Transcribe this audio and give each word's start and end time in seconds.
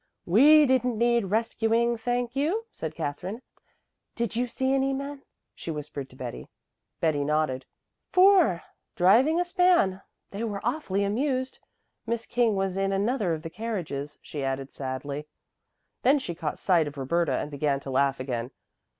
"We 0.25 0.65
didn't 0.65 0.97
need 0.97 1.25
rescuing, 1.25 1.95
thank 1.95 2.35
you," 2.35 2.65
said 2.71 2.95
Katherine. 2.95 3.43
"Did 4.15 4.35
you 4.35 4.47
see 4.47 4.73
any 4.73 4.93
men?" 4.93 5.21
she 5.53 5.69
whispered 5.69 6.09
to 6.09 6.15
Betty. 6.15 6.47
Betty 6.99 7.23
nodded. 7.23 7.67
"Four, 8.11 8.63
driving 8.95 9.39
a 9.39 9.45
span. 9.45 10.01
They 10.31 10.43
were 10.43 10.59
awfully 10.65 11.03
amused. 11.03 11.59
Miss 12.07 12.25
King 12.25 12.55
was 12.55 12.77
in 12.77 12.91
another 12.91 13.35
of 13.35 13.43
the 13.43 13.51
carriages," 13.51 14.17
she 14.23 14.43
added 14.43 14.73
sadly. 14.73 15.27
Then 16.01 16.17
she 16.17 16.33
caught 16.33 16.57
sight 16.57 16.87
of 16.87 16.97
Roberta 16.97 17.33
and 17.37 17.51
began 17.51 17.79
to 17.81 17.91
laugh 17.91 18.19
again. 18.19 18.49